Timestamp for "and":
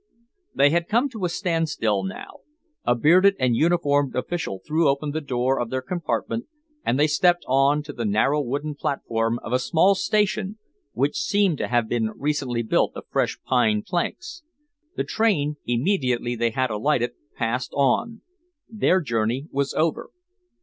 3.39-3.55, 6.83-6.99